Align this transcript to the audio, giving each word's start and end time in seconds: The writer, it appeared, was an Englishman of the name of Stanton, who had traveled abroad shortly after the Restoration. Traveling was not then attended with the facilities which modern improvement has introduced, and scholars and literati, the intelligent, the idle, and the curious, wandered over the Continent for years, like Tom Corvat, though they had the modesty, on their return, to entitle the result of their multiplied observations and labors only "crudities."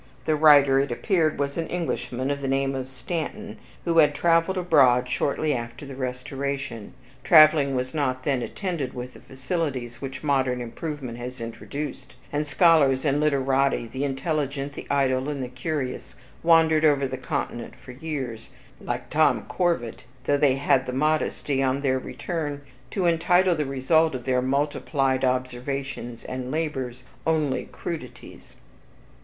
The 0.25 0.35
writer, 0.35 0.79
it 0.79 0.91
appeared, 0.91 1.37
was 1.37 1.59
an 1.59 1.67
Englishman 1.67 2.31
of 2.31 2.41
the 2.41 2.47
name 2.47 2.73
of 2.73 2.89
Stanton, 2.89 3.57
who 3.85 3.99
had 3.99 4.15
traveled 4.15 4.57
abroad 4.57 5.07
shortly 5.07 5.53
after 5.53 5.85
the 5.85 5.93
Restoration. 5.95 6.95
Traveling 7.23 7.75
was 7.75 7.93
not 7.93 8.23
then 8.23 8.41
attended 8.41 8.95
with 8.95 9.13
the 9.13 9.19
facilities 9.19 10.01
which 10.01 10.23
modern 10.23 10.59
improvement 10.59 11.19
has 11.19 11.39
introduced, 11.39 12.15
and 12.33 12.47
scholars 12.47 13.05
and 13.05 13.19
literati, 13.19 13.85
the 13.93 14.03
intelligent, 14.03 14.73
the 14.73 14.87
idle, 14.89 15.29
and 15.29 15.43
the 15.43 15.47
curious, 15.47 16.15
wandered 16.41 16.83
over 16.83 17.07
the 17.07 17.15
Continent 17.15 17.75
for 17.75 17.91
years, 17.91 18.49
like 18.83 19.11
Tom 19.11 19.43
Corvat, 19.43 20.03
though 20.25 20.35
they 20.35 20.55
had 20.55 20.87
the 20.87 20.93
modesty, 20.93 21.61
on 21.61 21.81
their 21.81 21.99
return, 21.99 22.61
to 22.89 23.05
entitle 23.05 23.53
the 23.53 23.65
result 23.67 24.15
of 24.15 24.25
their 24.25 24.41
multiplied 24.41 25.23
observations 25.23 26.25
and 26.25 26.49
labors 26.49 27.03
only 27.27 27.65
"crudities." 27.71 28.55